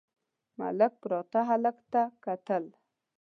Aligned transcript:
ملک 0.59 0.93
پراته 1.01 1.39
هلک 1.49 1.77
ته 1.91 2.01
کتل…. 2.23 2.63